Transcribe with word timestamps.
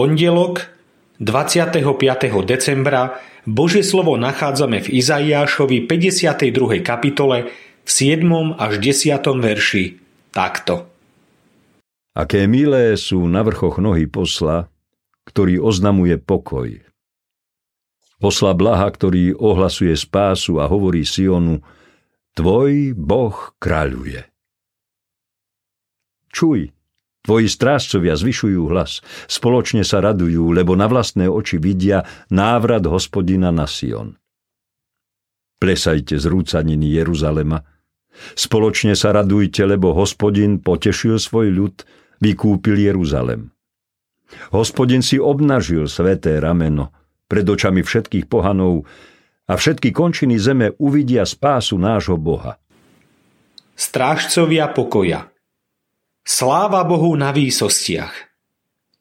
pondelok 0.00 0.64
25. 1.20 1.84
decembra 2.48 3.20
Božie 3.44 3.84
slovo 3.84 4.16
nachádzame 4.16 4.80
v 4.80 4.96
Izaiášovi 4.96 5.84
52. 5.84 6.80
kapitole 6.80 7.52
v 7.84 7.90
7. 7.92 8.24
až 8.56 8.80
10. 8.80 9.20
verši 9.20 10.00
takto. 10.32 10.88
Aké 12.16 12.48
milé 12.48 12.96
sú 12.96 13.28
na 13.28 13.44
vrchoch 13.44 13.76
nohy 13.76 14.08
posla, 14.08 14.72
ktorý 15.28 15.60
oznamuje 15.60 16.16
pokoj. 16.16 16.80
Posla 18.24 18.56
blaha, 18.56 18.88
ktorý 18.88 19.36
ohlasuje 19.36 19.92
spásu 19.92 20.64
a 20.64 20.64
hovorí 20.64 21.04
Sionu, 21.04 21.60
Tvoj 22.32 22.96
Boh 22.96 23.36
kráľuje. 23.60 24.24
Čuj, 26.32 26.72
Tvoji 27.20 27.52
strážcovia 27.52 28.16
zvyšujú 28.16 28.62
hlas, 28.72 29.04
spoločne 29.28 29.84
sa 29.84 30.00
radujú, 30.00 30.56
lebo 30.56 30.72
na 30.72 30.88
vlastné 30.88 31.28
oči 31.28 31.60
vidia 31.60 32.08
návrat 32.32 32.88
hospodina 32.88 33.52
na 33.52 33.68
Sion. 33.68 34.16
Plesajte 35.60 36.16
z 36.16 36.24
rúcaniny 36.24 36.96
Jeruzalema. 36.96 37.60
Spoločne 38.32 38.96
sa 38.96 39.12
radujte, 39.12 39.68
lebo 39.68 39.92
hospodin 39.92 40.64
potešil 40.64 41.20
svoj 41.20 41.52
ľud, 41.52 41.76
vykúpil 42.24 42.88
Jeruzalem. 42.88 43.52
Hospodin 44.56 45.04
si 45.04 45.20
obnažil 45.20 45.92
sveté 45.92 46.40
rameno 46.40 46.88
pred 47.28 47.44
očami 47.44 47.84
všetkých 47.84 48.32
pohanov 48.32 48.88
a 49.44 49.52
všetky 49.60 49.92
končiny 49.92 50.40
zeme 50.40 50.72
uvidia 50.80 51.28
spásu 51.28 51.76
nášho 51.76 52.16
Boha. 52.16 52.56
Strážcovia 53.76 54.72
pokoja– 54.72 55.28
Sláva 56.30 56.86
Bohu 56.86 57.18
na 57.18 57.34
výsostiach. 57.34 58.14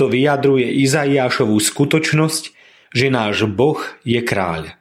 To 0.00 0.08
vyjadruje 0.08 0.72
Izaiášovú 0.80 1.60
skutočnosť, 1.60 2.44
že 2.96 3.12
náš 3.12 3.44
Boh 3.44 3.76
je 4.08 4.24
kráľ. 4.24 4.72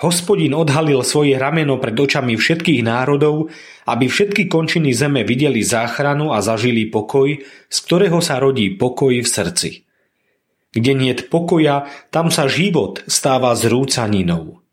Hospodin 0.00 0.56
odhalil 0.56 1.04
svoje 1.04 1.36
rameno 1.36 1.76
pred 1.76 1.92
očami 1.92 2.40
všetkých 2.40 2.80
národov, 2.80 3.52
aby 3.84 4.08
všetky 4.08 4.48
končiny 4.48 4.96
zeme 4.96 5.28
videli 5.28 5.60
záchranu 5.60 6.32
a 6.32 6.40
zažili 6.40 6.88
pokoj, 6.88 7.36
z 7.68 7.78
ktorého 7.84 8.24
sa 8.24 8.40
rodí 8.40 8.72
pokoj 8.72 9.12
v 9.12 9.28
srdci. 9.28 9.84
Kde 10.72 10.92
niet 10.96 11.28
pokoja, 11.28 11.84
tam 12.08 12.32
sa 12.32 12.48
život 12.48 13.04
stáva 13.12 13.52
zrúcaninou. 13.52 14.64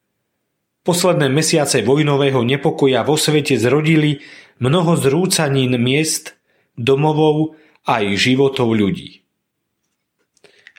Posledné 0.87 1.27
mesiace 1.27 1.83
vojnového 1.83 2.39
nepokoja 2.47 3.03
vo 3.03 3.19
svete 3.19 3.59
zrodili 3.59 4.23
mnoho 4.63 4.95
zrúcanín 4.95 5.75
miest, 5.75 6.39
domovov 6.77 7.55
aj 7.85 8.15
životov 8.15 8.73
ľudí. 8.73 9.23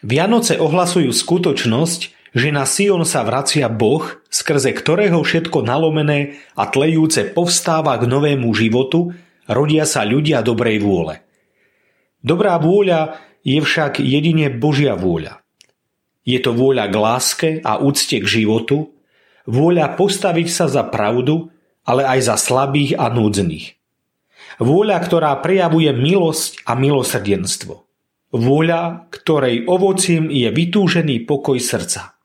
Vianoce 0.04 0.60
ohlasujú 0.60 1.08
skutočnosť, 1.12 2.00
že 2.34 2.48
na 2.50 2.66
Sion 2.66 3.06
sa 3.06 3.22
vracia 3.22 3.70
Boh, 3.70 4.04
skrze 4.26 4.74
ktorého 4.74 5.22
všetko 5.22 5.62
nalomené 5.62 6.42
a 6.58 6.66
tlejúce 6.66 7.30
povstáva 7.30 7.96
k 7.96 8.10
novému 8.10 8.50
životu, 8.52 9.14
rodia 9.46 9.86
sa 9.86 10.02
ľudia 10.02 10.42
dobrej 10.42 10.82
vôle. 10.82 11.22
Dobrá 12.20 12.58
vôľa 12.58 13.16
je 13.46 13.60
však 13.60 14.02
jedine 14.02 14.50
Božia 14.50 14.98
vôľa. 14.98 15.44
Je 16.24 16.40
to 16.40 16.56
vôľa 16.56 16.88
k 16.88 16.94
láske 16.96 17.50
a 17.62 17.76
úcte 17.78 18.16
k 18.18 18.26
životu, 18.26 18.96
vôľa 19.44 19.94
postaviť 19.94 20.48
sa 20.48 20.66
za 20.66 20.82
pravdu, 20.88 21.52
ale 21.84 22.02
aj 22.08 22.32
za 22.32 22.36
slabých 22.40 22.96
a 22.96 23.12
núdznych. 23.12 23.76
Vôľa, 24.62 24.98
ktorá 25.02 25.34
prejavuje 25.42 25.90
milosť 25.90 26.62
a 26.66 26.78
milosrdenstvo. 26.78 27.74
Vôľa, 28.34 29.10
ktorej 29.14 29.66
ovocím 29.70 30.30
je 30.30 30.50
vytúžený 30.50 31.22
pokoj 31.26 31.58
srdca. 31.58 32.18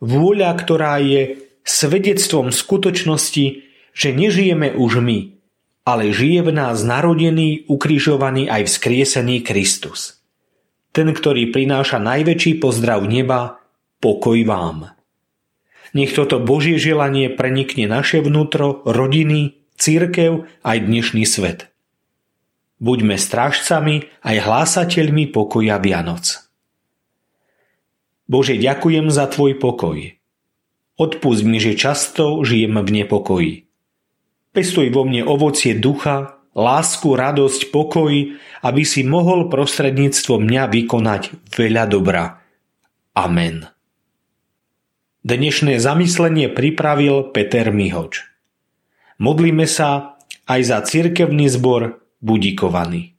Vôľa, 0.00 0.50
ktorá 0.56 0.98
je 1.00 1.52
svedectvom 1.62 2.50
skutočnosti, 2.50 3.46
že 3.92 4.08
nežijeme 4.10 4.72
už 4.72 5.04
my, 5.04 5.36
ale 5.84 6.10
žije 6.10 6.48
v 6.48 6.50
nás 6.52 6.80
narodený, 6.82 7.68
ukrižovaný 7.68 8.48
aj 8.48 8.66
vzkriesený 8.72 9.44
Kristus. 9.46 10.22
Ten, 10.92 11.12
ktorý 11.12 11.52
prináša 11.52 12.00
najväčší 12.00 12.60
pozdrav 12.60 13.04
neba, 13.08 13.62
pokoj 14.00 14.36
vám. 14.44 14.92
Nech 15.92 16.16
toto 16.16 16.40
Božie 16.40 16.80
želanie 16.80 17.28
prenikne 17.28 17.84
naše 17.84 18.24
vnútro, 18.24 18.80
rodiny, 18.88 19.61
církev 19.78 20.48
aj 20.64 20.78
dnešný 20.84 21.24
svet. 21.28 21.72
Buďme 22.82 23.14
strážcami 23.14 24.10
aj 24.26 24.36
hlásateľmi 24.42 25.30
pokoja 25.30 25.78
Vianoc. 25.78 26.42
Bože, 28.26 28.58
ďakujem 28.58 29.12
za 29.12 29.30
Tvoj 29.30 29.60
pokoj. 29.62 30.18
Odpust 30.98 31.46
mi, 31.46 31.62
že 31.62 31.78
často 31.78 32.42
žijem 32.42 32.80
v 32.80 32.90
nepokoji. 33.02 33.54
Pestuj 34.52 34.90
vo 34.90 35.06
mne 35.06 35.24
ovocie 35.24 35.78
ducha, 35.78 36.42
lásku, 36.52 37.12
radosť, 37.12 37.72
pokoj, 37.72 38.12
aby 38.62 38.82
si 38.84 39.06
mohol 39.06 39.48
prostredníctvom 39.48 40.44
mňa 40.44 40.64
vykonať 40.68 41.22
veľa 41.54 41.84
dobra. 41.88 42.40
Amen. 43.14 43.68
Dnešné 45.22 45.78
zamyslenie 45.78 46.50
pripravil 46.50 47.30
Peter 47.30 47.70
Mihoč. 47.70 48.31
Modlíme 49.22 49.70
sa 49.70 50.18
aj 50.50 50.60
za 50.66 50.82
cirkevný 50.82 51.46
zbor 51.46 52.02
Budíkovany. 52.18 53.14